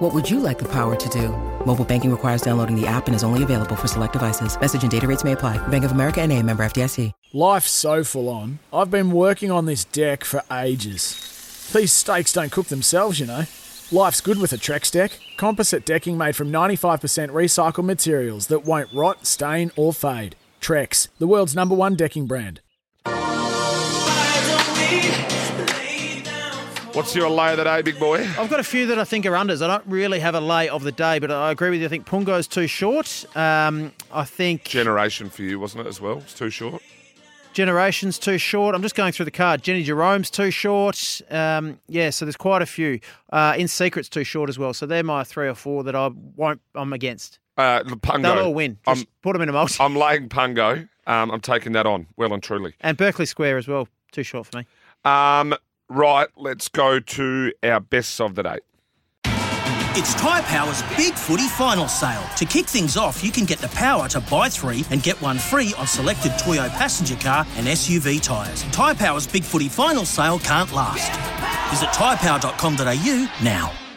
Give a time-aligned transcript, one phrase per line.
[0.00, 1.28] What would you like the power to do?
[1.66, 4.58] Mobile banking requires downloading the app and is only available for select devices.
[4.58, 5.58] Message and data rates may apply.
[5.68, 7.12] Bank of America and a member FDIC.
[7.34, 8.60] Life's so full on.
[8.72, 11.70] I've been working on this deck for ages.
[11.74, 13.44] These steaks don't cook themselves, you know.
[13.92, 15.20] Life's good with a Trex deck.
[15.36, 20.34] Composite decking made from 95% recycled materials that won't rot, stain, or fade.
[20.62, 22.62] Trex, the world's number one decking brand.
[26.92, 28.26] What's your lay of the day, big boy?
[28.38, 29.62] I've got a few that I think are unders.
[29.62, 31.86] I don't really have a lay of the day, but I agree with you.
[31.86, 33.24] I think Pungo's too short.
[33.36, 36.18] Um, I think Generation for you, wasn't it, as well?
[36.18, 36.82] It's too short.
[37.52, 38.74] Generation's too short.
[38.74, 39.62] I'm just going through the card.
[39.62, 41.20] Jenny Jerome's too short.
[41.30, 42.98] Um, yeah, so there's quite a few.
[43.32, 44.74] Uh, In Secret's too short as well.
[44.74, 46.60] So they're my three or four that I won't.
[46.74, 47.38] I'm against.
[47.56, 48.22] Uh, the Pungo.
[48.22, 48.78] They'll all win.
[48.86, 49.76] Just I'm, put them in a multi.
[49.82, 50.88] I'm laying Pungo.
[51.06, 52.74] Um, I'm taking that on, well and truly.
[52.80, 53.88] and Berkeley Square as well.
[54.12, 54.66] Too short for me.
[55.04, 55.54] Um,
[55.90, 58.58] right, let's go to our bests of the day.
[59.94, 62.22] It's Tyre Power's Big Footy Final Sale.
[62.36, 65.36] To kick things off, you can get the power to buy three and get one
[65.36, 68.62] free on selected Toyo passenger car and SUV tyres.
[68.70, 71.10] Tyre Power's Big Footy Final Sale can't last.
[71.70, 73.89] Visit tyrepower.com.au now.